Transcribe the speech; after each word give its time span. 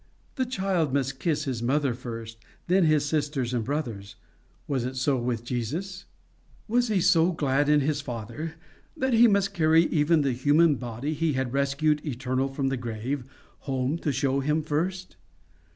The 0.33 0.47
child 0.47 0.95
must 0.95 1.19
kiss 1.19 1.43
his 1.45 1.61
mother 1.61 1.93
first, 1.93 2.39
then 2.65 2.85
his 2.85 3.05
sisters 3.05 3.53
and 3.53 3.63
brothers: 3.63 4.15
was 4.67 4.83
it 4.83 4.95
so 4.95 5.15
with 5.19 5.43
Jesus? 5.43 6.05
Was 6.67 6.87
he 6.87 6.99
so 6.99 7.31
glad 7.31 7.69
in 7.69 7.81
his 7.81 8.01
father, 8.01 8.55
that 8.97 9.13
he 9.13 9.27
must 9.27 9.53
carry 9.53 9.83
even 9.83 10.23
the 10.23 10.33
human 10.33 10.77
body 10.77 11.13
he 11.13 11.33
had 11.33 11.53
rescued 11.53 12.03
eternal 12.03 12.47
from 12.47 12.69
the 12.69 12.77
grave, 12.77 13.25
home 13.69 13.99
to 13.99 14.11
show 14.11 14.39
him 14.39 14.63
first? 14.63 15.17